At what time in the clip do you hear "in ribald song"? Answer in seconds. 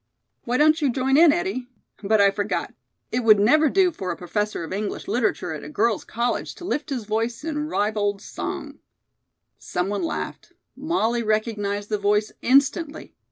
7.43-8.79